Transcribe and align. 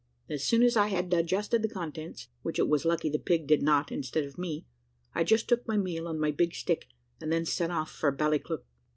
As 0.27 0.43
soon 0.43 0.63
as 0.63 0.75
I 0.75 0.87
had 0.87 1.11
digested 1.11 1.61
the 1.61 1.69
contents, 1.69 2.27
which 2.41 2.57
it 2.57 2.67
was 2.67 2.85
lucky 2.85 3.07
the 3.07 3.19
pig 3.19 3.45
did 3.45 3.61
not 3.61 3.91
instead 3.91 4.23
of 4.23 4.35
me, 4.35 4.65
I 5.13 5.23
just 5.23 5.47
took 5.47 5.67
my 5.67 5.77
meal 5.77 6.07
and 6.07 6.19
my 6.19 6.31
big 6.31 6.55
stick, 6.55 6.87
and 7.19 7.31
then 7.31 7.45
set 7.45 7.69
off 7.69 7.91
for 7.91 8.11
Ballycleuch. 8.11 8.65